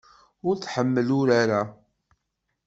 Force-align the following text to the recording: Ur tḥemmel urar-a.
Ur 0.47 0.55
tḥemmel 0.57 1.09
urar-a. 1.19 1.61